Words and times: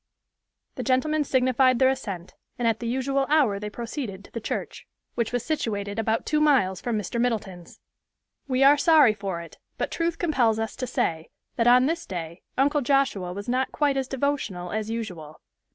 The 0.77 0.81
gentlemen 0.83 1.23
signified 1.23 1.77
their 1.77 1.89
assent, 1.89 2.33
and 2.57 2.67
at 2.67 2.79
the 2.79 2.87
usual 2.87 3.27
hour 3.29 3.59
they 3.59 3.69
proceeded 3.69 4.23
to 4.25 4.31
the 4.31 4.41
church, 4.41 4.87
which 5.13 5.31
was 5.31 5.45
situated 5.45 5.99
about 5.99 6.25
two 6.25 6.41
miles 6.41 6.81
from 6.81 6.97
Mr. 6.97 7.21
Middleton's. 7.21 7.79
We 8.47 8.63
are 8.63 8.77
sorry 8.77 9.13
for 9.13 9.41
it, 9.41 9.59
but 9.77 9.91
truth 9.91 10.17
compels 10.17 10.57
us 10.57 10.75
to 10.77 10.87
say 10.87 11.29
that 11.55 11.67
on 11.67 11.85
this 11.85 12.07
day 12.07 12.41
Uncle 12.57 12.81
Joshua 12.81 13.31
was 13.31 13.47
not 13.47 13.71
quite 13.71 13.95
as 13.95 14.07
devotional 14.07 14.71
as 14.71 14.89
usual. 14.89 15.39